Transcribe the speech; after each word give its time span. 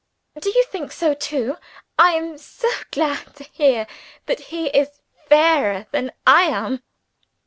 Do 0.39 0.49
you 0.49 0.63
think 0.63 0.91
so 0.91 1.13
too? 1.13 1.57
I 1.99 2.13
am 2.13 2.39
so 2.39 2.67
glad 2.89 3.35
to 3.35 3.43
hear 3.43 3.85
that 4.25 4.39
he 4.49 4.65
is 4.69 4.99
fairer 5.29 5.85
than 5.91 6.11
I 6.25 6.45
am! 6.45 6.81